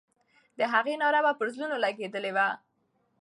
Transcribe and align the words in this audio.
د 0.57 0.59
هغې 0.73 0.95
ناره 1.01 1.19
به 1.25 1.31
پر 1.39 1.47
زړونو 1.53 1.75
لګېدلې 1.85 2.31
وه. 2.35 2.47